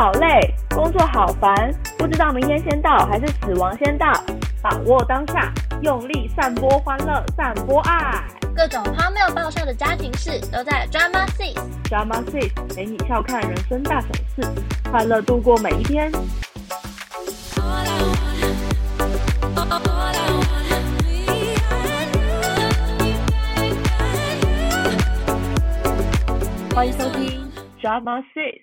[0.00, 4.10] 好累，工作好烦，不知道明天先到还是死亡先到。
[4.62, 8.24] 把握当下，用力散播欢乐，散播爱。
[8.56, 11.54] 各种荒谬爆笑的家庭事都在 Drama Six。
[11.84, 14.50] Drama Six 陪你笑看人生大小事，
[14.90, 16.10] 快乐度过每一天。
[26.74, 28.62] 欢迎收听 Drama Six，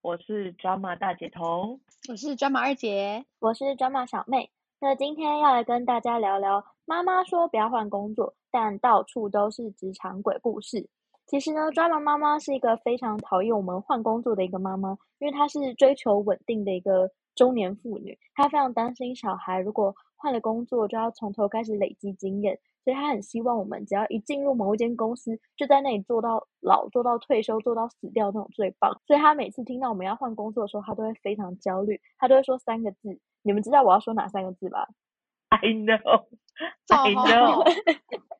[0.00, 1.80] 我是 Drama 大姐头。
[2.08, 4.48] 我是 Drama 二姐，我是 Drama 小妹。
[4.80, 10.88] 那今天要来跟大家聊聊，妈妈说不要换工作，但到处都是职场鬼故事。
[11.26, 28.98] 其实呢，Drama 妈妈是一个非常讨厌我们换工作的一个妈妈，因为她是追求稳定的一个中年妇女，她非常担心小孩如果换了工作就要从头开始累积经验，所以他很希望我们只要一进入某一间公司，就在那里做到老，做到退休，做到死掉那种最棒。
[29.06, 34.88] 所以他每次听到我们要换工作的时候，他都会非常焦虑，他都会说三个字，你们知道我要说哪三个字吧
[35.50, 36.24] ？I know,
[36.88, 37.62] 做 I know。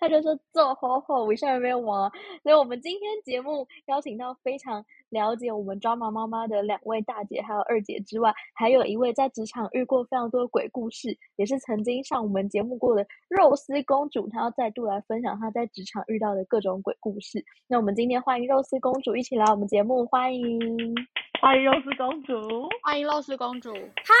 [0.00, 2.10] 他就说做好好，我下面没有网。
[2.42, 17.44] 所以我们今天节目邀请到非常了解我们抓马妈妈的两位大姐还有二姐之外，还有一位在职场遇过非常多的鬼故事，也是曾经上我们节目过的肉丝公主，她要再度来分享她在职场遇到的各种鬼故事。
[17.66, 20.94] 那我们今天欢迎肉丝公主一起来我们节目，欢迎。
[21.40, 22.68] 欢迎肉丝公主。
[22.82, 23.72] 欢迎肉丝公主。
[23.72, 24.14] 嗨，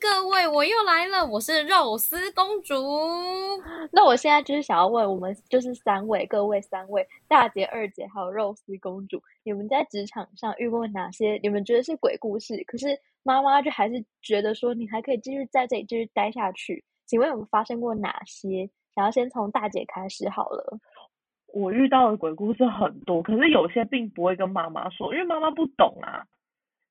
[0.00, 2.74] 各位，我又来了，我是肉丝公主。
[3.92, 12.62] 那我现在就是想要问我们，就是三位各位三位大姐、二姐还有肉丝公主，你们在职场上遇过哪些你们觉得是鬼故事？
[12.66, 16.84] 可是妈妈就还是觉得说你还可以继续在这里继续待下去。
[17.06, 18.70] 请问有没有发生过哪些？
[18.94, 20.78] 想要先从大姐开始好了。
[21.52, 26.24] 我遇到的鬼故事很多，可是有些并不会跟妈妈说，因为妈妈不懂啊。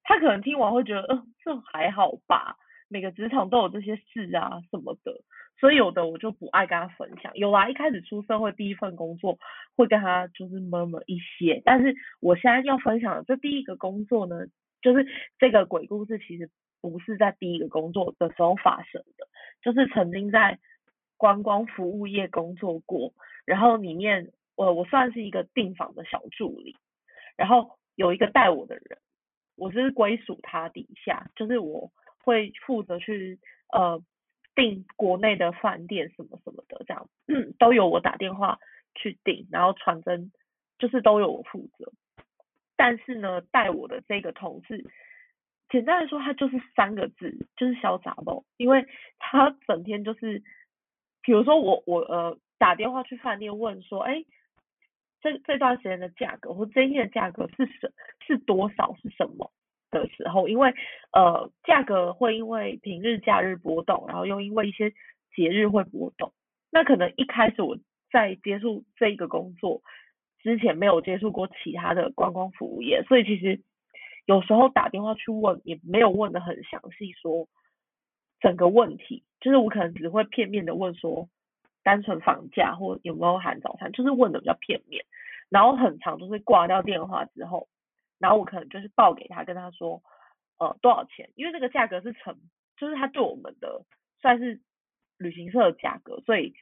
[0.04, 2.58] 她可能听完会觉得，嗯、这还好吧，
[2.90, 5.22] 每个职场都有这些事啊什么的，
[5.60, 7.32] 所以有的我就不爱跟他分享。
[7.36, 9.38] 有啦，一开始出社会第一份工作
[9.78, 14.48] 会跟他就是 murmur 一些，但是我现在要分享的这第一个工作呢，
[14.82, 15.06] 就是
[15.38, 16.50] 这个鬼故事其实
[16.82, 19.28] 不是在第一个工作的时候发生的，
[19.62, 20.58] 就是曾经在
[21.16, 23.14] 观光服务业工作过，
[23.46, 26.76] 然后里面我我算是一个订房的小助理，
[27.38, 28.98] 然后有一个带我的人，
[29.58, 31.92] 我是归属他底下，就是我
[32.24, 33.40] 会负责去
[33.72, 34.02] 呃
[34.56, 37.10] 订国内的饭店什么什么的，这样
[37.58, 38.60] 都由我打电话
[38.96, 40.32] 去订，然后传真
[40.78, 41.92] 就是都由我负责。
[42.76, 44.86] 但是呢，带我的这个同事，
[45.70, 48.86] 简单来说，他就是三个字，就是小杂包，因为
[49.18, 50.42] 他整天就是，
[51.22, 54.24] 比如说我我呃打电话去饭店问说，哎，
[55.22, 57.94] 这这段时间的价格或这一天的价格是什
[58.26, 59.52] 是多少是什么
[59.92, 60.74] 的时候，因为
[61.12, 64.92] 呃价格会因为平日假日波动，然后又因为一些
[65.36, 66.34] 节日会波动，
[66.72, 67.78] 那可能一开始我
[68.12, 69.82] 在接触这一个工作
[70.42, 73.62] 之前没有接触过其他的观光服务业，所以其实
[74.26, 77.48] 有时候打电话去问也没有问的很详细，说
[78.40, 81.28] 整个问题，就是我可能只会片面的问说
[81.84, 85.04] 单纯房价或有没有含早餐，就是问的比较片面，
[85.50, 87.68] 然后很长就是挂掉电话之后，
[88.20, 90.02] 然后我可能就是报给他，跟他说
[90.60, 92.38] 呃多少钱，因为这个价格是成，
[92.78, 93.86] 就是他对我们的
[94.22, 94.62] 算是
[95.18, 96.54] 旅行社的价格，所以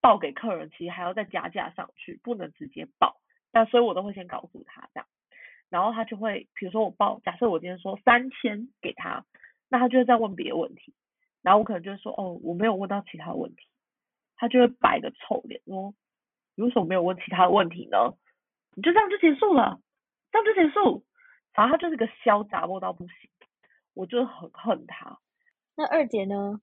[0.00, 3.20] 报给客人其实还要再加价上去，不能直接报。
[3.52, 5.06] 那所以我都会先告诉他这样，
[5.70, 9.24] 然后他就会，比如说我报，假设我今天说三千给他，
[9.70, 10.92] 那他就会再问别的问题，
[11.42, 13.66] 然后我可能就会说哦，我没有问到其他问题，
[14.36, 15.94] 他就会摆个臭脸说，
[16.54, 18.12] 你为什么没有问其他问题呢？
[18.74, 19.80] 你就这样就结束了，
[20.44, 21.04] 这样就结束，
[21.54, 23.30] 反正他就是个嚣杂货到不行，
[23.94, 25.18] 我就很恨他。
[25.74, 26.60] 那二姐呢？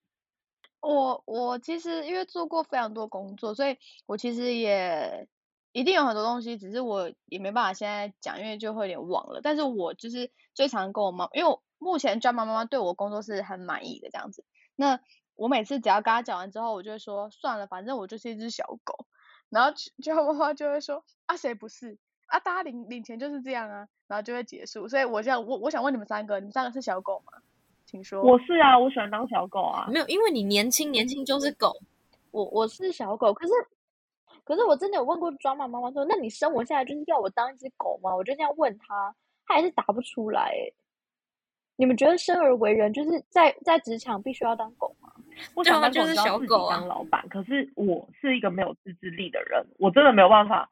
[0.79, 5.29] 我我其实因为做过非常多工作，所以我其实也
[5.71, 9.39] 一定有很多东西，只是我也没办法现在讲，因为就会有点忘了。
[9.41, 14.43] 但是我就是最常跟我妈，因为我目前 Drama 妈妈对我工作是很满意的这样子。
[14.75, 14.99] 那
[15.35, 19.07] 我每次只要跟她讲完之后，我就会说算了，反正我就是一只小狗。
[19.49, 21.97] 然后 Drama 妈妈就会说啊谁不是
[22.33, 24.87] 啊，大家领领钱就是这样啊，然后就会结束。
[24.87, 27.33] 所以我这样我我想问你们三个，你们三个是小狗吗？
[27.85, 28.23] 请说。
[28.23, 29.87] 我是啊，我喜欢当小狗啊。
[29.91, 31.71] 没有，因为你年轻，年轻就是狗。
[32.31, 33.53] 我我是小狗，可是
[34.43, 38.15] 可是我真的有问过抓妈妈妈说，那你生我下来就是要我当一只狗吗？
[38.15, 39.13] 我就这样问他，
[39.45, 40.41] 他还是答不出来。
[40.41, 40.73] 哎，
[41.75, 45.13] 你们觉得生而为人就是在在职场必须要当狗吗？
[45.53, 50.67] 我想当狗小狗啊当老板，可是我是一个没有自制力的人，我真的没有办法。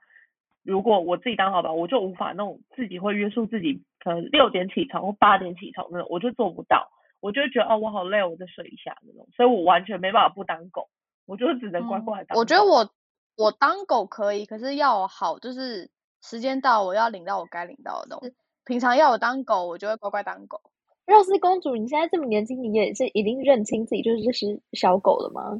[0.64, 6.88] 如果我自己当老板，我就无法那种自己会约束自己可能六点起床或八点起床那种，我就做不到，
[7.20, 10.88] 我就会觉得哦我好累，我再睡一下那种，所以我完全没办法不当狗，
[11.26, 12.40] 我就只能乖乖地当狗。
[12.40, 12.90] 我觉得我
[13.38, 15.90] 我当狗可以，可是要好就是
[16.22, 18.36] 时间到我要领到我该领到的东西。
[18.64, 20.62] 平常要我当狗，我就会乖乖当狗。
[21.08, 25.60] 肉丝公主，你现在这么年轻，你也是已经认清自己就是这是小狗了吗？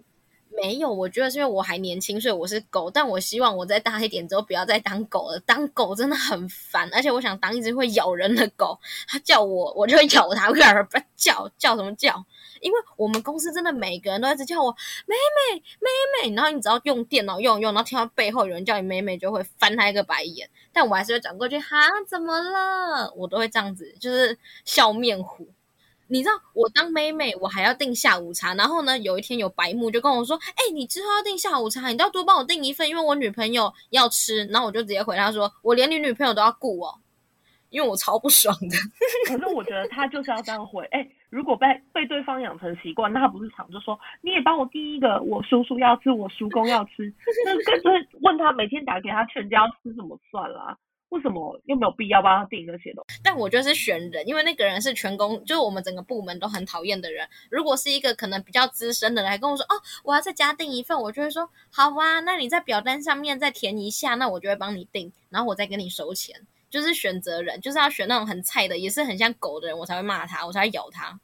[0.62, 2.92] 没有，我觉得是因为我还年轻，所以我是狗。
[2.92, 8.80] 但我希望我再大一点之后不要再当狗了，当狗真的很烦，而且我想当一只会咬人的狗。
[9.08, 10.68] 它叫我，我就会咬它，不要
[11.16, 12.24] 叫叫什么叫？
[12.62, 14.72] 因为我们公司真的每个人都一直叫我
[15.08, 15.16] 妹
[15.56, 20.48] 妹妹妹，然后你只要用电脑用用，然后听到背后有人叫你妹妹，就会翻他一个白眼。
[20.72, 23.12] 但我还是会转过去，哈，怎么了？
[23.16, 25.48] 我都会这样子，就是笑面虎。
[26.12, 28.54] 你知道我当妹妹，我还要订下午茶。
[28.56, 37.00] 然后呢，有一天有白木就跟我说：“哎，你之后要订下午茶，你都要多帮我订一份，因为我女朋友要吃。”然后我就直接回他说：“我连你女朋友都要顾哦，
[37.72, 38.76] 因为我超不爽的。”
[39.26, 40.84] 可是我觉得他就是要这样回。
[40.92, 47.14] 哎，如果被被对方养成习惯，那他不是常就说你也帮我第一个，我叔叔要吃，我叔公要吃，
[47.46, 50.78] 那干脆问他每天打给他全家吃怎么算啦？
[51.12, 53.20] 为什么又没有必要帮他订那些东西？
[53.22, 57.28] 但我觉得是选人，因为那个人是全公，就是我们整个部门都很讨厌的人。
[57.50, 59.76] 如果是一个可能比较资深的人来跟我说，哦，
[60.06, 66.48] 我要再加订一份，我就会说，好啊，那你在表单上面再填一下，那我就会帮你订，然后我再跟你收钱。
[66.70, 71.20] 就是选择人，就是要选那种很菜的，也是很像狗的人，我才会骂他，我才会咬他。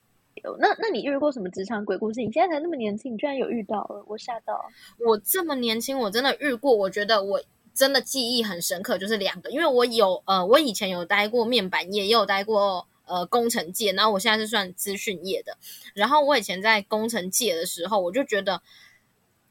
[0.60, 2.19] 那那你遇过什么职场鬼故事？
[2.22, 4.69] 你现在才那么年轻，你居然有遇到了，我吓到。
[5.00, 7.42] 我这么年轻，我真的遇过，我觉得我。
[7.77, 15.56] 真的记忆很深刻，就是两个，因为我有呃，我以前有待过面板业，也有待过呃工程界，然后我现在是算资讯业的。
[15.94, 18.59] 然后我以前在工程界的时候，我就觉得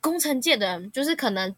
[0.01, 1.55] 工程界的人就是可能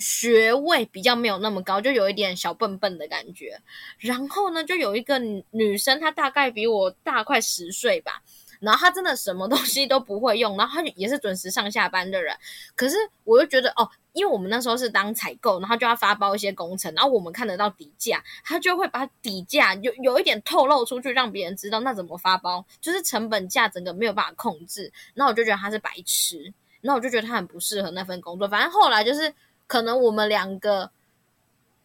[0.00, 3.60] 学位比较没有那么高，就有一点小笨笨的感觉。
[3.98, 5.20] 然后呢，就有一个
[5.52, 8.20] 女生，她大概比我大快十岁吧。
[8.60, 12.36] 然后他真的什么东西都不会用，然后他也是准时上下班的人。
[12.76, 21.80] 可是我又觉得哦，因为我们那时候是当采购，然后就要发包一些工程，然后我们看得到底价，他就会把底价有有一点透露出去，让别人知道。
[21.80, 22.62] 那怎么发包？
[22.82, 24.92] 就是成本价整个没有办法控制。
[25.14, 26.52] 那我就觉得他是白痴，
[26.82, 28.46] 那我就觉得他很不适合那份工作。
[28.46, 29.32] 反正后来就是
[29.66, 30.90] 可能我们两个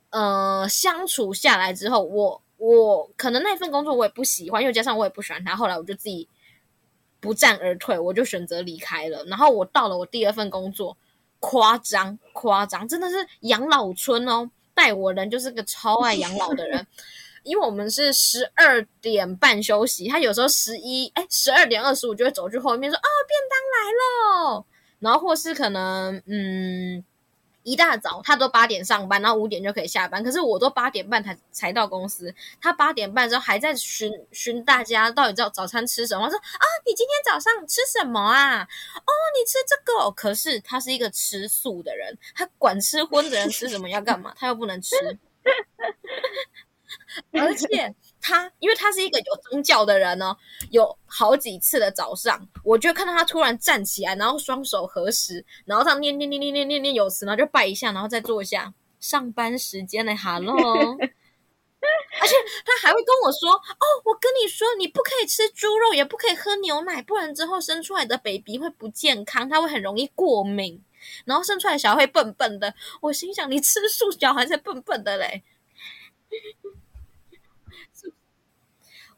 [0.09, 6.27] 呃相处下来之后，我我可能那份工作我也不喜欢，又加上我也不喜欢他，后来我就自己。
[7.25, 9.25] 不战而退，我就选择离开了。
[9.25, 10.95] 然后我到了我第二份工作，
[11.39, 14.49] 夸张夸张，真的是养老村哦。
[14.73, 16.85] 带我人就是个超爱养老的人，
[17.43, 24.65] 因为我们是十二点半休息，他有时候十一哎十二点二十五就会走去后面说啊便当来喽，
[24.99, 27.03] 然后或是可能嗯。
[27.65, 30.23] 一大早他都八点上班，然后五点就可以下班。
[30.23, 36.29] 可是我都八点半才才到公司，他八点半之后还在询询大家到底早早餐吃什么。
[36.29, 38.61] 说啊，你今天早上吃什么啊？
[38.61, 40.11] 哦，你吃这个。
[40.11, 44.95] 可是他是一个吃素的人，他管吃荤的人吃什么要干嘛，他又不能吃。
[47.33, 47.95] 而且。
[48.27, 50.35] 他，因为他是一个有宗教的人呢，
[50.71, 58.73] 有好几次的早上，我就看到他突然站起来，然后双手合十，然后他念念念念念念念有词，然后就拜一下，然后再坐下。
[58.99, 62.33] 上班时间呢，Hello， 而且
[62.65, 70.83] 他还会跟我说：“哦，我跟你说，你不可以吃猪肉，也不可以喝牛奶，不然之后生出来的 baby 会不健康，他会很容易过敏，
[71.25, 75.43] 然后生出来小孩会笨笨的。”我心想：你吃素小孩才笨笨的嘞。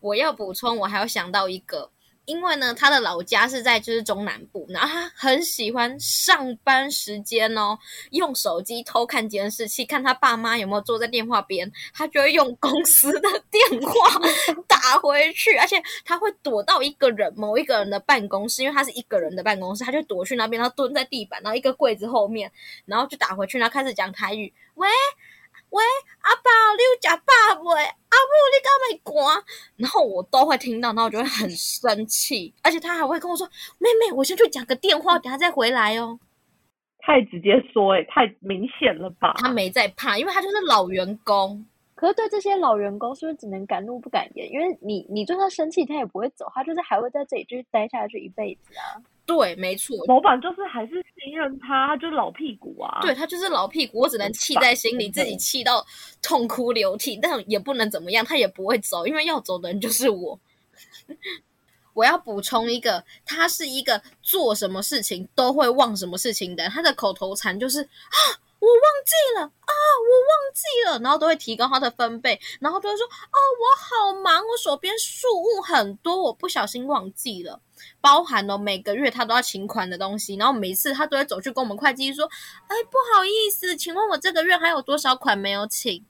[0.08, 1.92] 我要补充，我还要想到一个，
[2.24, 7.78] 因为呢，他的老家是在就是中南部，然后他很喜欢上班时间哦，
[8.12, 14.22] 用手机偷看监视器，看他爸妈有没有坐在电话边，他就会用公司的电话
[14.66, 22.50] 打回去，而且他会躲到一个人某一个人的办公室，因为他是一个人的办公室，他就躲去那边，然后蹲在地板，然后一个柜子后面，
[22.86, 24.88] 然后就打回去，然后开始讲台语，喂。
[25.70, 25.84] 喂，
[26.22, 27.82] 阿爸，你有吃饱未？
[27.84, 29.44] 阿母，你干嘛管？
[29.76, 33.46] 然后我都会听到，然后我就会很生气，而且他还会跟我说
[33.78, 36.20] ：“妹妹，我先去讲个电话，等下再回来哦。”
[37.00, 39.34] 太直接说，哎，太明显了吧？
[39.38, 41.66] 他没在怕，因为他就是老员工。
[41.98, 44.48] 可是对这些老员工，是不是只能敢怒不敢言？
[44.52, 49.02] 因为你，你就算生气，他也不会走，他就是还会在这里继续待下去一辈子啊。
[49.26, 53.00] 对，没错，老板就是还是信任他，就是老屁股啊。
[53.02, 55.84] 对他就是老屁股，我只能气在心里，自己气到
[56.22, 60.40] 痛哭流涕，但也不能怎么样，他也不会走，因为要走的人就是我。
[61.94, 68.16] 我要补充一个，他是一个做什么事情都会忘什么事情的，他的口头禅就是啊，
[68.60, 77.62] 我忘记了啊，我忘记了，然后都会提高他的分贝，然后都会说哦，我好忙，我手边事务很多，我不小心忘记了，
[78.02, 82.26] 包含了每个月他都要请款的东西，然后每次他都会走去跟我们会计说，
[82.68, 86.04] 哎，不好意思，请问我这个月还有多少款没有请？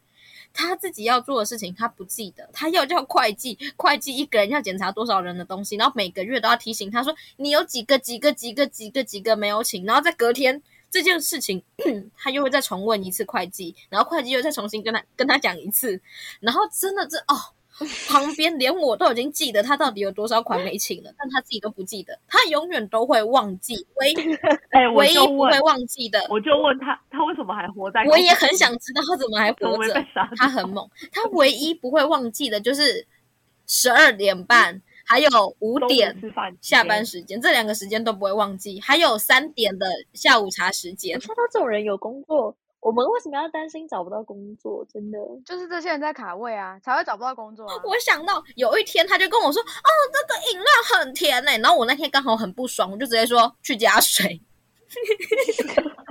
[0.53, 10.63] 他自己要做的事情他不记得，他要叫会计，会计一个人要检查多少人的东西，然后每个月都要提醒他说，你有几个几个几个几个几个没有请，然后在隔天。
[10.89, 11.61] 这件事情，
[12.17, 15.99] 他又会再重问一次会计，然后会计又再重新跟他跟他讲一次，
[16.39, 17.35] 然后真的这哦，
[18.07, 24.15] 旁边连我都已经记得他到底有多少款没请了，但他自己都不记得，他永远都会忘记，唯一
[24.71, 28.03] 哎，唯一不会忘记的，我就问他，他为什么还活在？
[28.05, 30.05] 我也很想知道他怎么还活着，
[30.37, 33.05] 他很猛，他唯一不会忘记的就是
[33.67, 34.81] 十二点半。
[35.07, 36.15] 还有五点
[36.61, 38.79] 下班时间，这两个时间都不会忘记。
[38.81, 41.19] 还有三点的下午茶时间。
[41.21, 44.85] 说到这种人有工作，我们为什么要担心找不到工作？
[44.93, 47.65] 真的就是这些人在卡位啊，才会找不到工作。
[47.85, 50.67] 我想到有一天，他就跟我说：“哦，这个饮料
[50.99, 54.41] 很甜呢。”然后我那天刚好很不爽，我就直接说去加水。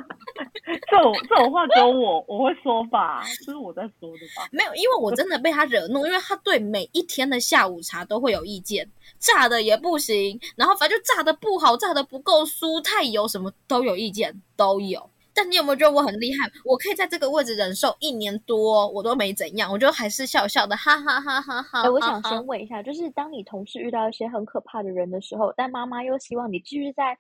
[0.91, 4.49] 这种这种话只有我我会说吧，这是我在说的吧？
[4.51, 15.09] 没有，因为我真的被他惹怒，因为他对每一天的下午茶都会有意见，炸的也不行，然后反正就炸的不好，炸的不够酥，太油，什么都有意见，都有。
[15.33, 16.51] 但你有没有觉得我很厉害？
[16.65, 21.89] 我可以在这个位置忍受一年多，我都没怎样，我就还是笑笑的，哈哈哈哈哈。
[21.89, 27.17] 我想先问一下，就是当你同事遇到一些很可怕的人的时候，但妈妈又希望你继续在。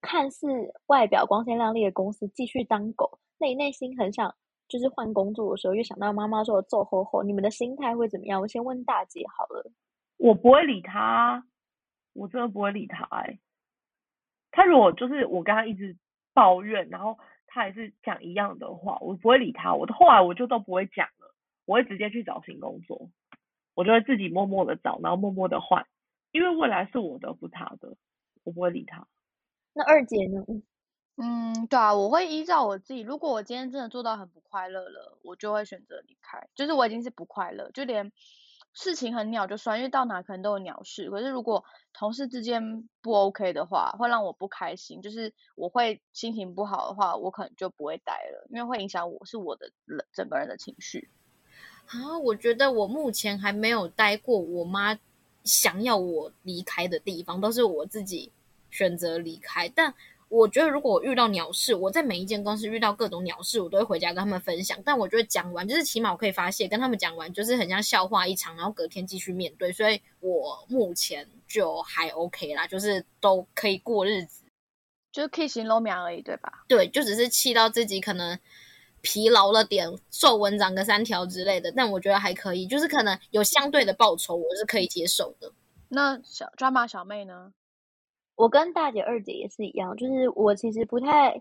[0.00, 0.46] 看似
[0.86, 4.34] 外表光鲜亮丽的公司继续当狗，那你内心很想
[4.68, 8.40] 就是换工作的时候，又想到妈妈说揍吼吼，你们的心态会怎么样？
[8.40, 9.70] 我先问大姐好了。
[10.16, 11.44] 我不会理他，
[12.12, 13.04] 我真的不会理他。
[13.10, 13.38] 哎，
[14.50, 15.96] 他如果就是我跟他一直
[16.32, 19.74] 抱怨，然后他还是讲一样的话，我不会理他。
[19.74, 21.34] 我后来我就都不会讲了，
[21.66, 23.10] 我会直接去找新工作，
[23.74, 25.86] 我就会自己默默的找，然后默默的换，
[26.32, 27.96] 因为未来是我的，不他的，
[28.44, 29.06] 我不会理他。
[29.72, 30.44] 那二姐呢？
[31.16, 33.00] 嗯，对啊，我会依照我自己。
[33.00, 36.48] 如果我今天真的做到很不快乐了，我就会选择离开。
[36.54, 38.10] 就是我已经是不快乐，就连
[38.72, 41.10] 事情很鸟就算，因为到哪可能都有鸟事。
[41.10, 41.62] 可是如果
[41.92, 49.70] 同事之间不 OK 的话，会让我不开心，就是我会心情不好的话，我可能就不会待了，因为会影响我是我的
[50.12, 51.10] 整个人的情绪。
[51.86, 54.98] 啊，我觉得我目前还没有待过我妈
[55.44, 58.32] 想要我离开的地方，都是我自己。
[58.70, 59.94] 选择离开，但
[60.28, 64.78] 我觉得如果我遇到鸟事，我在每一间公司遇到各种鸟事，我都会回家跟他们分享。
[64.84, 69.72] 但我觉得讲完，就是起码我可以发泄，跟他们讲完，就是很像笑话一场，然后隔天继续面对。
[69.72, 74.44] 所以我目前就还 OK 啦，就是都可以过日子，
[75.10, 76.64] 就是可以形容苗而已，对吧？
[76.68, 78.38] 对，就只是气到自己可能
[79.00, 85.52] 疲劳了点，皱纹长个三条之类的，但我觉得还可以，就是可能有相对的报酬，我是可以接受的。
[85.88, 87.52] 那小抓马小妹呢？
[88.40, 91.38] 我跟大姐、二姐也是一样，就是我其实不太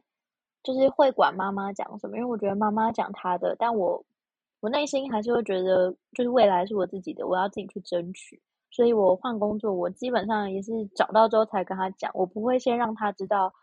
[0.63, 4.03] 就是会管妈妈讲什么，因为我觉得妈妈讲她的，但我
[4.60, 8.41] 我内心还是会觉得，就是未来是我自己的，我要自己去争取。
[8.70, 13.53] 所以我换工作，我基本上也是找到之后才跟他讲，我不会先让他知道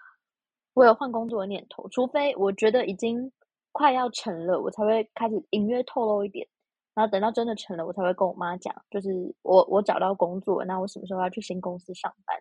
[0.73, 3.31] 我有换工作的念头，除非我觉得已经
[3.71, 6.49] 快要成了，我才会开始隐约透露一点，
[6.95, 9.11] 然后等到真的成了，我才会跟我妈讲，就是
[9.43, 12.41] 我我找到工作，那我什么时候要去新公司上班。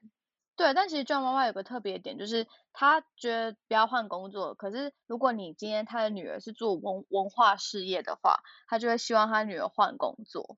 [0.58, 4.54] 对，但其实庄妈妈有个特别点，就是她觉得不要换工作。
[4.56, 8.38] 可是如果你今天她的女儿是做文文化事业的话，
[8.70, 10.58] 她就会希望她女儿换工作，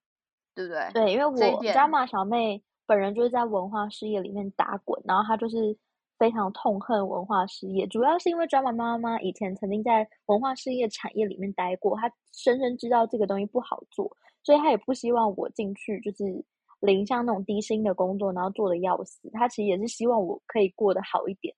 [0.53, 0.91] 对不对？
[0.93, 5.75] 对，因为我张马小妹本人就是在文化事业里面打滚，然后她就是
[6.19, 16.45] 非常痛恨文化事业，主要是因为庄妈妈妈以前曾经在文化事业产业里面待过，她深深知道这个东西不好做，所以她也不希望我进去就是。
[16.79, 21.53] 零像那种低薪的工作，然后做的要死，他其实也是希望我可以过得好一点。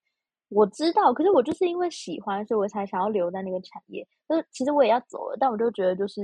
[0.50, 4.08] 我知道，可是我就是因为喜欢，所以我才想要留在那个产业。
[4.28, 6.22] 就是其实我也要走了，但我就觉得，就是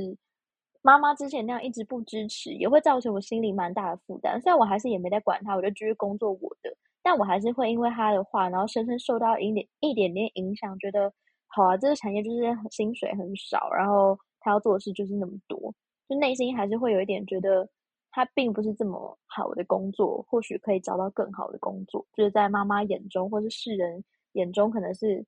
[0.82, 4.42] 妈妈之前那样一直不支持，也会造成我心里蛮大的负担。
[4.42, 11.14] 虽然我还是也没在管他，我就继续工作我的，但我还是会因为他的话，然后深深受到一点一点点影响，觉得
[11.48, 15.72] 好啊，这个产业就是薪水很少，然后他要做的事就是那么多，
[16.10, 17.70] 就内心还是会有一点觉得。
[18.16, 25.26] 他并不是这么好的工作，或许可以找到更好的工作，就是在妈妈眼中或是世人眼中，可能是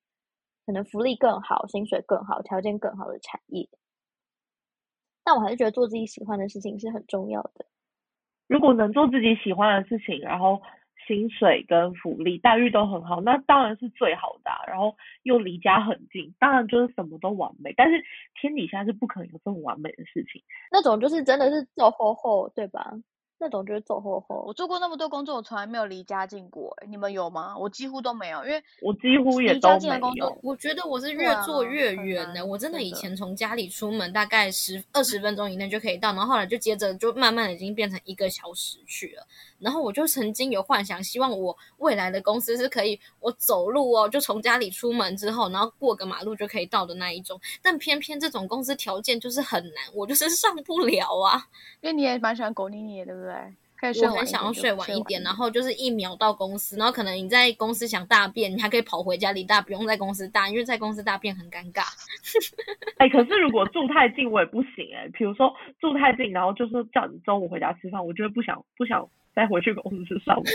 [0.65, 3.67] 可能福利更好、薪水更好、条件更好的产业。
[5.22, 7.65] 但我还是觉得做自己喜欢的事情是很重要的。
[8.48, 10.62] 如果能做自己喜欢的事情，然后
[11.08, 17.74] 薪水跟福利待遇都很好，那当然是最好的、然后又离家很近，当然就是什么都完美。
[17.78, 18.04] 但是
[18.40, 20.44] 天底下是不可能有这么完美的事情。
[20.72, 22.92] 那种就是真的是走后后，对吧？
[23.39, 24.44] 那种就是走后后。
[24.48, 26.88] 我做过那么多工作，我从来没有离家近过、欸。
[26.88, 27.58] 你们有吗？
[27.58, 30.39] 我几乎都没有，因为我几乎也离都没家近的工作有。
[30.44, 39.25] 我觉得我是越啊做越远的、难我真的以前从家里出门大概十二十分钟以内就可以到，然后后来就接着就慢慢的已经变成一个小时去了。
[39.60, 47.39] 然后我就曾经有幻想，希望我未来的公司是可以我走路哦，就从家里出门之后，然后过个马路就可以到的那一种。
[47.62, 51.48] 但偏偏这种公司条件就是很难，我就是上不了啊。
[51.82, 53.27] 因为你也蛮喜欢狗妮妮的，对不对？
[53.80, 61.84] 可以睡我想要睡晚一点，然后就是一秒到公司，然后可能你在公司想大便，你还可以跑回家里大，不用在公司大，因为在公司大便很尴尬。
[62.98, 70.46] 哎、可是如果住太近我也不行哎、比如说住太近，然后就是叫你中午回家吃饭，我就会不想不想再回去公司上班。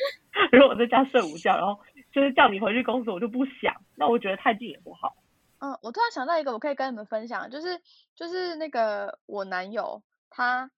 [0.50, 1.78] 如果我在家睡午觉，然后
[2.10, 5.14] 就是叫你回去公司，我就不想，那我觉得太近也不好。
[5.58, 7.78] 嗯，我突然想到一个，我可以跟你们分享，就是
[8.16, 10.70] 就是那个我男友，他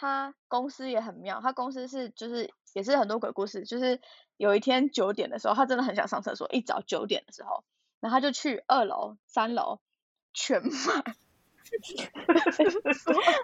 [0.00, 4.00] 他公司也很妙，他公司是就是也是很多鬼故事，就是
[4.36, 7.64] 有一天九点的时候，他真的很想上厕所，一早九点的时候，
[7.98, 9.80] 然后他就去二楼、三楼
[10.32, 10.70] 全满，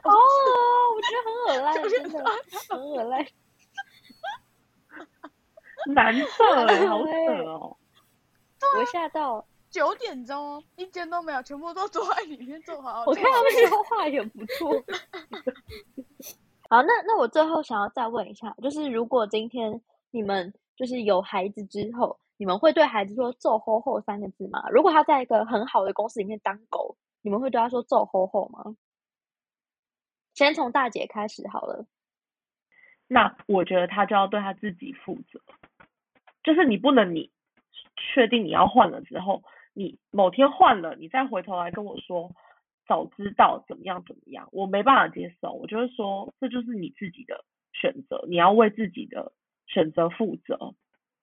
[0.05, 0.13] 哦，
[0.95, 2.25] 我觉得很恶烂，真的
[2.71, 3.27] 很恶烂。
[5.93, 7.11] 难色哎、好色
[7.45, 7.77] 哦。
[8.79, 13.05] 我吓到，九点钟哦一间都没有，全部都坐在里面坐好好。
[13.07, 14.85] 我看他们说话也不错。
[16.71, 19.81] 好，那那我最后想要再问一下，就是如果今天
[20.11, 24.69] 你们就是有孩子之后，你们会对孩子说“揍吼吼”三个字吗？
[24.71, 28.77] 如果他在一个很好的公司里面当狗，你们会对他说“揍吼吼”吗？
[30.35, 31.87] 先从大姐开始好了。
[33.07, 35.41] 那我觉得他就要对他自己负责，
[36.43, 37.31] 就是你不能你
[37.97, 39.43] 确定你要换了之后，
[39.75, 42.33] 你某天换了，你再回头来跟我说
[42.87, 45.53] 早知道怎么样怎么样，我没办法接受。
[45.53, 49.33] 我就会说这就是你自己的选择，你要为自己的
[49.67, 50.75] 选择负责，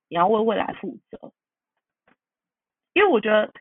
[0.10, 1.32] 你要为未来负责。
[2.94, 3.54] 因为我觉得，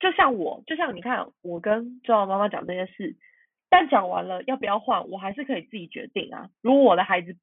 [0.00, 3.16] 就像我，就像你看，我跟周瑶妈妈讲这些事，
[3.68, 6.48] 但讲完了要不要换，我还是可以自己决定啊。
[6.62, 7.36] 如果我的孩子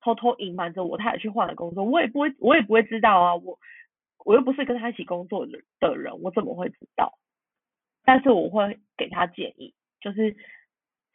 [0.00, 3.34] 偷偷隐瞒着我，他也去换了工作，我也不会，我也不会知道啊。
[3.34, 3.58] 我
[4.24, 7.18] 我又不是跟他一起工作的的人，我怎么会知道？
[8.06, 10.34] 但是我会给他建议，就是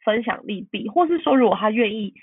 [0.04, 2.14] 分享利弊，或是说如果他愿意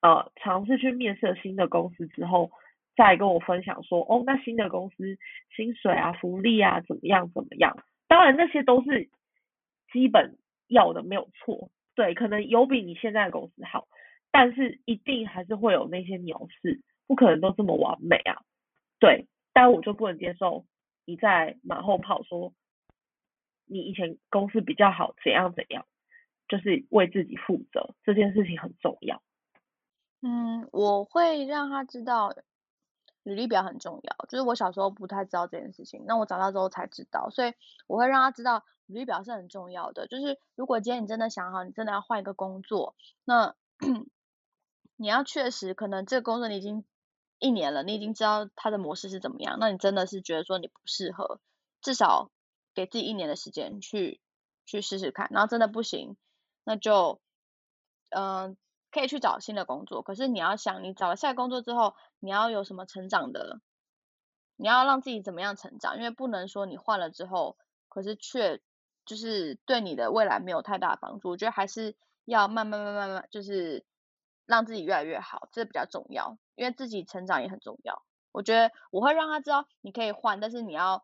[0.00, 2.50] 呃尝试去面试新的公司之后，
[2.96, 5.18] 再跟我分享说，哦，那新的公司
[5.54, 7.76] 薪水啊、福利啊怎么样怎么样？
[8.06, 9.10] 当然那些都是
[9.92, 11.70] 基本要的，没有错。
[11.96, 13.88] 对，可能有比你现在的公司好，
[14.30, 18.42] 但是一定还是会有那些鸟事，不可能都这么完美啊。
[19.00, 20.64] 对，但我就不能接受
[21.04, 22.52] 你在马后炮说
[23.66, 25.86] 你以前公司比较好，怎样怎样，
[26.48, 29.22] 就是为自己负责，这件事情很重要。
[30.22, 32.34] 嗯，我会让他知道
[33.22, 37.52] 履历表很重要，就是我小时候不太知道这件事情，那我长大之后才知道，所以
[37.86, 40.06] 我会让他知道履历表是很重要的。
[40.06, 43.54] 就是如果今天你真的想好，你真的要换一个工作，那
[44.96, 46.84] 你要确实可能这个工作你已经
[47.38, 51.40] 一年了，你已经知道它的模式是怎么样，那你真的是觉得说你不适合，
[51.82, 52.30] 至少
[52.74, 54.20] 给自己一年的时间去
[54.66, 56.16] 去试试看，然后真的不行，
[56.64, 57.20] 那就
[58.10, 58.56] 嗯、
[58.90, 60.02] 可以去找新的工作。
[60.02, 63.60] 可是你要想，你找了下一工作之后，你要有什么成长的，
[64.56, 65.96] 你要让自己怎么样成长？
[65.96, 67.56] 因为不能说你换了之后，
[67.88, 68.60] 可是却
[69.04, 71.30] 就是对你的未来没有太大的帮助。
[71.30, 73.84] 我觉得还是要慢慢慢慢慢，就是
[74.46, 76.38] 让自己越来越好，这比较重要。
[76.54, 78.04] 因为自己成长也很重要。
[78.30, 81.02] 我觉得我会让他知道你可以换，但是你要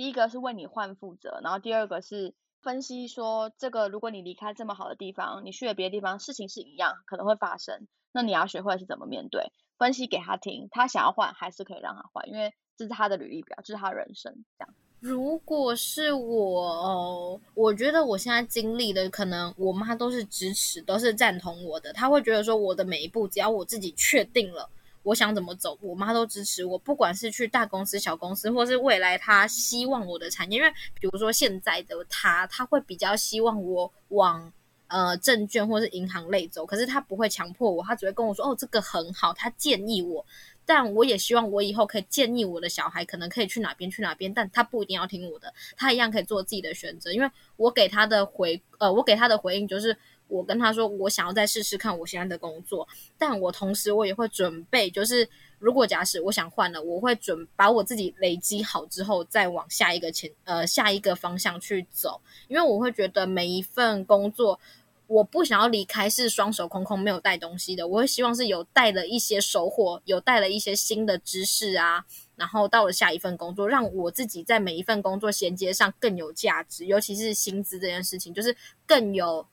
[0.00, 2.32] 第一个是为你换负责，然后第二个是
[2.62, 14.74] 分析说这个如果你离开这么好的地方，你去了别的地方，事情是一样可能会发生，那你要学会是怎么面对，分析给他听，他想要换还是可以让他换，因为这是他的履历表，这是他人生这样。
[15.00, 21.92] 如果是我哦，我觉得我现在经历的，可能我妈都是支持，都是赞同我的。
[21.92, 24.66] 她会觉得说，我的每一步，只要我自己确定了，
[25.02, 26.78] 我想怎么走，我妈都支持我。
[26.78, 34.52] 不管是去大公司、小公司，或是未来她希望我的产业，因为比如说现在的她，她会比较希望我往
[34.88, 40.24] 呃证券或是银行类走，可是她不会强迫我，她只会跟我说，哦，这个很好，她建议我。
[40.66, 47.12] 但我也希望我以后可以建议我的小孩，可能可以去哪边去哪边，但他不一定要听我的，他一样可以做自己的选择。
[47.12, 49.96] 因为我给他的回呃，我给他的回应就是，
[50.30, 52.86] 我跟他说我想要再试试看我现在的工作，
[53.18, 64.58] 但我同时我也会准备，就是如果假使我想换了，我会准把我自己累积好之后，再往下一个前呃下一个方向去走，因为我会觉得每一份工作。
[65.06, 72.04] 我不想要离开是双手空空没有带东西的，我会希望是有带了一些收获，有带了一些新的知识啊，
[72.36, 79.44] 然后到了下一份工作，让我自己在每一份工作衔接上更有价值，尤其是薪资这件事情，就是更有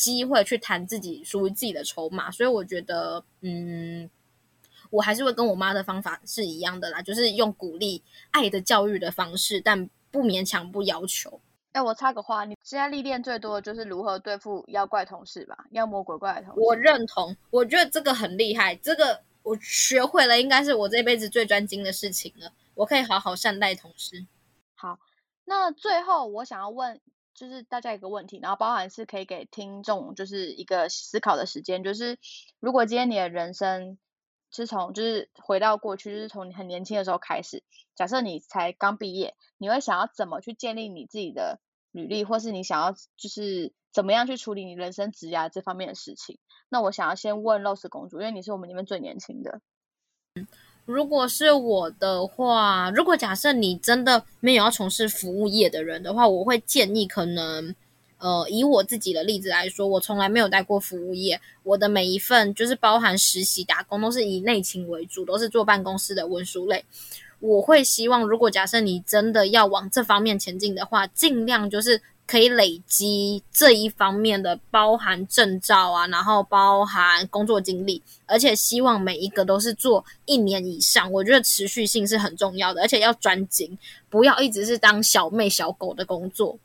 [0.00, 2.30] 机会去谈自己属于自己的筹码。
[2.30, 4.08] 所以我觉得，嗯，
[4.88, 11.40] 我还是会跟我妈的方法是一样的啦，就是用鼓励、爱的教育的方式，但不勉强、不要求。
[11.72, 15.66] 哎，我插个话，你现在历练最多的就是如何对付妖怪同事吧？
[15.72, 16.60] 妖魔鬼怪的同事。
[16.60, 22.50] 我认同，我觉得这个很厉害，这个我学会了，应该是我这辈子最专精的事情了。
[22.74, 24.26] 我可以好好善待同事。
[24.74, 24.98] 好，
[25.44, 27.00] 那最后我想要问，
[27.34, 32.18] 就是大家一个问题，然后包含是可以给听众就是一个思考的时间，就是
[32.58, 33.98] 如果今天你的人生
[34.50, 37.62] 是从就是回到过去，就是从你很年轻的时候开始。
[37.94, 41.60] 假设你才刚毕业，你会想要怎么去建立你自己的
[41.92, 46.38] 履历，或是你想要就是怎么样去处理你人生职涯这方面的事情？
[46.68, 49.60] 那我想要先问 Rose 公主，因为你是我们里面最年轻的。
[50.90, 57.72] 如果是我的话，如果假设你真的没有要从事服务业的人的话，我会建议可能，
[58.18, 66.84] 呃，以我自己的例子来说，我从来没有待过服务业，我的每一份就是包含实习打工，都是以内勤为主，都是坐办公室的文书类。
[67.38, 81.10] 我会希望，如果假设你真的要往这方面前进的话，尽量就是可以累积这一方面的包含证照啊，然后包含工作经历，而且希望每一个都是做一年以上。
[81.10, 83.76] 我觉得持续性是很重要的，而且要专精，
[84.08, 86.56] 不要一直是当小妹小狗的工作。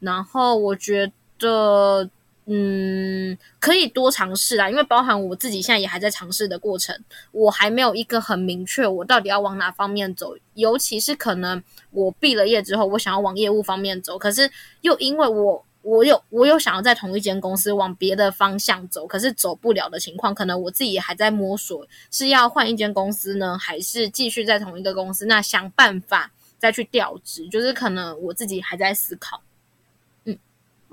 [0.00, 2.10] 然后我觉得。
[2.46, 6.98] 嗯，可以多尝试啦，因为包含我自己现在也还在尝试的过程，
[7.30, 10.34] 我还没有一个很明确，我到底要往哪方面走。
[10.54, 14.50] 尤其是可能我毕了业之后，我想要往业务方面走，可是
[14.80, 25.26] 又因为我我有我有想要在同一间公司往别的方向走，可是走不了的情况，可能我自己还在摸索，是要换一间公司呢，还是继续在同一个公司？
[25.26, 29.40] 那想办法再去调职，就是可能我自己还在思考。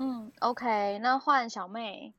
[0.00, 2.14] 嗯，OK，那换小妹。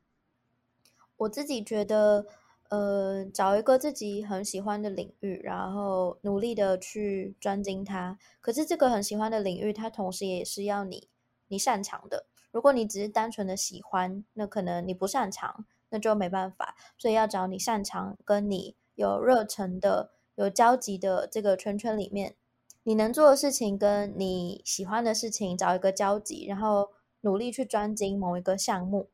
[1.16, 2.26] 我自己觉得，
[2.70, 8.20] 呃，找一个自己很喜欢的领域，然后努力的去专精它。
[8.42, 11.08] 可是这个很喜欢的领域，它同时也是要你
[11.48, 12.26] 你擅长的。
[12.52, 16.76] 如果你只是单纯的喜欢，那可能你不擅长，那就没办法。
[16.98, 22.36] 所以要找你擅长、跟你有热忱的、有交集的这个圈圈里面，
[22.84, 26.92] 你能做的事情跟你喜欢的事情找一个交集，然后。
[27.22, 29.10] 努力去专精某一个项目。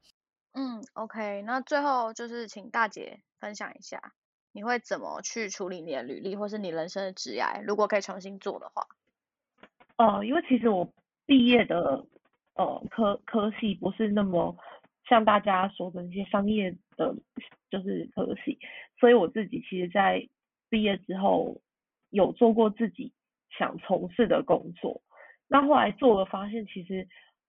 [0.54, 4.14] 嗯，OK，那最后就是请大姐分享一下，
[4.54, 7.62] 你会怎么去处理你的履历，或是你人生的职涯？
[7.62, 8.88] 如果可以重新做的话。
[9.98, 10.90] 呃，因为其实我
[11.26, 12.06] 毕业的
[12.54, 14.56] 呃科科系不是那么
[15.10, 17.14] 像大家说的那些商业的，
[17.70, 18.58] 就是科系，
[18.98, 20.26] 所以我自己其实在
[20.70, 21.60] 毕业之后
[22.12, 23.12] 有做过自己
[23.58, 25.02] 想从事的工作，
[25.48, 27.06] 那后来做了发现，其实。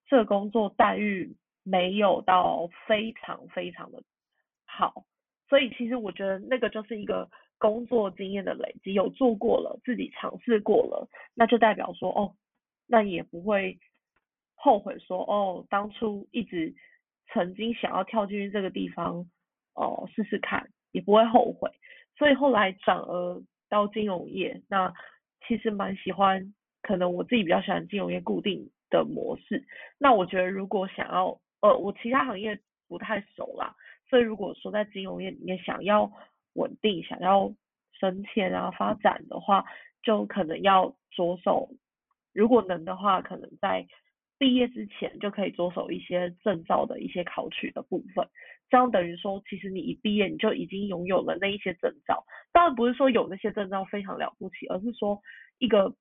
[0.07, 4.01] 这个工作待遇没有到非常非常的
[4.65, 5.05] 好，
[5.49, 12.35] 所以其实我觉得那个就是一个工作经验的累积，有做过了，自己尝试过了，那就代表说哦，
[12.85, 13.77] 那也不会
[14.55, 16.73] 后悔说哦，当初一直
[17.33, 19.29] 曾经想要跳进去这个地方
[19.73, 21.71] 哦试试看，也不会后悔。
[22.17, 24.93] 所以后来转而到金融业，那
[25.47, 28.69] 其实蛮喜欢，可能我自己比较喜欢金融业固定。
[28.89, 29.65] 的模式，
[29.97, 33.75] 那我觉得如果想要，呃，我其他行业不太熟啦，
[34.09, 36.11] 所以如果说在金融业里面想要
[36.53, 37.53] 稳定、想要
[37.99, 39.65] 升迁啊发展的话，
[40.03, 41.69] 就可能要着手，
[42.33, 43.85] 如果能的话，可能在
[44.37, 48.27] 毕业之前就可以着手一些证照的一些考取的部分，
[48.69, 52.23] 这样等于说，其实你一毕业你就已经拥有了那一些证照，
[52.53, 55.21] 当然不是说有那些证照非常了不起，而是说
[55.57, 55.93] 一个。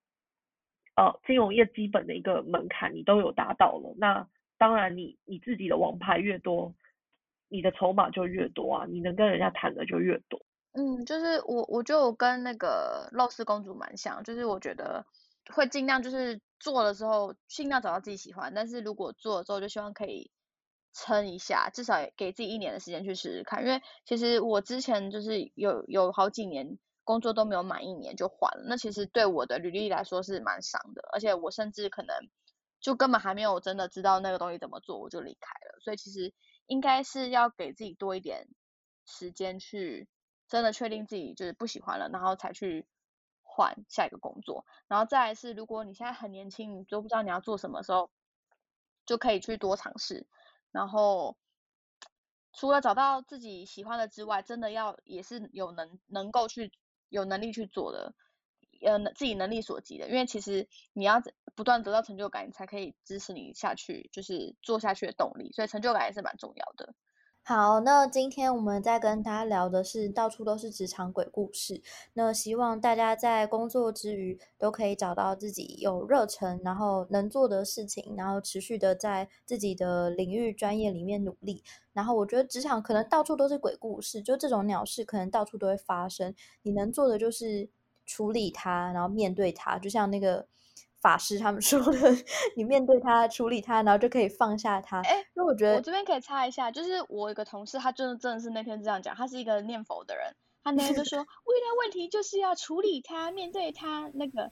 [0.97, 6.75] 呃，金融业基本的一个门槛你都有达到了，那当然你你自己的王牌越多，
[7.49, 10.41] 你的筹码就越多啊，你能跟人家谈的就越多。
[10.73, 15.05] 嗯，就是我我就跟那个露丝公主蛮像，就是我觉得
[15.55, 20.31] 会尽量就是做的时候尽量找到自己喜欢，但是如果做了之后就希望可以
[20.95, 26.79] 撑一下，至少给自己一年的时间去试试看，因为其实我之前就是有有好几年。
[27.07, 32.29] 工作都没有满一年就换了，那其实对我的履历来说是蛮伤的，而且我甚至可能
[32.81, 35.81] 就根本还没有真的知道那个东西怎么做，我就离开了。
[35.81, 36.35] 所以其实
[36.67, 38.49] 应该是要给自己多一点
[39.07, 40.09] 时间去
[40.49, 42.87] 真的确定自己就是不喜欢了，然后才去
[43.45, 44.67] 换下一个工作。
[44.89, 48.11] 然后再来是，如果你现在很年轻，你都不知道你要做什么时候，
[49.07, 50.27] 就可以去多尝试。
[50.73, 51.37] 然后
[52.53, 56.73] 除了找到自己喜欢的之外，真的要也是有能能够去
[57.09, 58.15] 有能力去做的，
[58.83, 60.09] 呃，自己能力所及的。
[60.09, 61.23] 因为其实你要
[61.55, 65.53] 不断得到成就感，你才可以支持你下去，就是做下去的动力。
[65.53, 66.95] 所以成就感也是蛮重要的。
[67.49, 71.81] 好，那今天我们在跟大家聊的是到处都是职场鬼故事。
[72.15, 81.63] 那希望大家在工作之余都可以找到自己有热忱，然后能做的事情，然后持续的在自己的领域专业里面努力。
[81.93, 86.35] 然后我觉得职场可能到处都是鬼故事，就这种鸟事可能到处都会发生。
[86.63, 87.69] 你能做的就是
[88.05, 90.49] 处理它，然后面对它，就像那个。
[91.07, 92.17] 法师他们说的，
[92.57, 95.01] 你面对他，处理他，然后就可以放下他。
[95.03, 104.51] 哎，因为我觉得我这边可以插一下，就是我有个同事，他真的真的是那天这样讲，他是一个念佛的人，他那天就说， 遇到问题就是要处理他，面对他那个。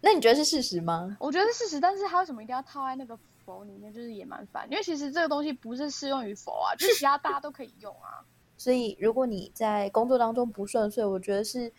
[0.00, 1.16] 那你觉得是事实吗？
[1.18, 8.22] 我觉得是事实，但是他为什么一定要套在那个佛里面，就是也蛮烦，因为其实这个东西不是适用于佛啊，就是其他大家都可以用啊。
[8.56, 11.72] 所以如果你在工作当中不顺遂，我觉得是。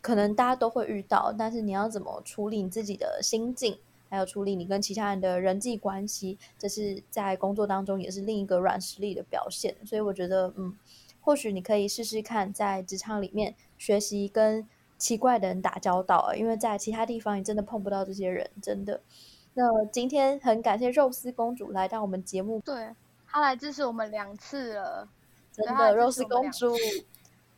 [0.00, 9.74] 可能大家都会遇到，但是你要怎么处理你自己的心境，还有处理你跟其他人的人际关系，这是在工作当中也是另一个软实力的表现。
[9.84, 10.76] 所以我觉得，嗯，
[11.20, 19.00] 或许你可以试试看，在职场里面学习跟奇怪的人打交道，因为在其他地方你真的碰不到这些人，真的。
[19.54, 22.90] 那今天很感谢肉丝公主来到我们节目，对
[23.26, 25.08] 她来支持我们两次了，
[25.52, 26.72] 真的肉丝公主，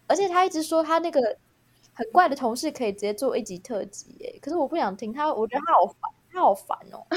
[0.06, 1.36] 而且她一直说她那个。
[1.92, 7.06] 很怪的同事可以直接做一集特辑耶，可是我不想听他，我觉得他好烦，他好烦哦。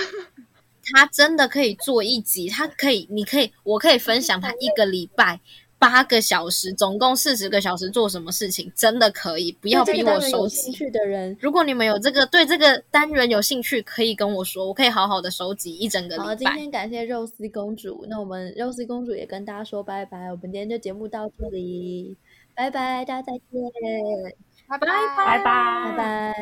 [0.94, 5.40] 他真的可以做一集，他可以，你可以，我可以分享他一个礼拜
[5.80, 9.50] 八个小时，总共四十个小时做什么事情，真的可以。
[9.54, 16.28] 不要逼我收集的人，如果你们有这个对这个单元有兴趣，可以跟我说，我可以好好的收集一整个礼拜。
[16.28, 22.18] 好，今天感谢肉丝公主，那我们肉丝公主也跟大家说拜拜，我们今天就节目到这里，
[22.54, 24.53] 拜拜，大家再见。
[24.74, 26.34] 拜拜拜拜拜拜，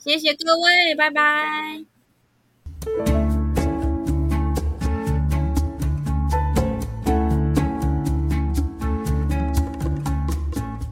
[0.00, 1.84] 谢谢各位，拜拜。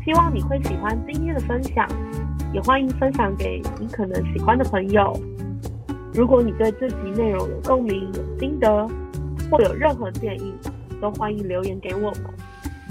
[0.05, 1.89] 希望你会喜欢今天的分享，
[2.53, 5.21] 也欢迎分享给你可能喜欢的朋友。
[6.13, 8.89] 如果你对这集内容有共鸣、有心得，
[9.51, 10.55] 或有任何建议，
[11.01, 12.27] 都欢迎留言给我们。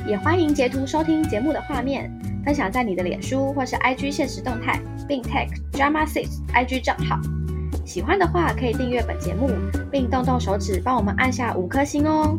[0.06, 2.12] 也欢迎截图收听节目的画面。
[2.46, 7.20] 分享在你的脸书或是 IG 现实动态，并 tag Drama Six IG 账号。
[7.86, 9.50] 喜欢的话可以订阅本节目，
[9.92, 12.38] 并动动手指帮我们按下五颗星哦。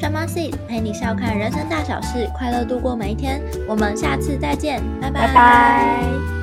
[0.00, 3.40] Drama Six 陪你笑看人生大小事，快乐度过每一天。
[3.68, 6.41] 我们下次再见，拜拜。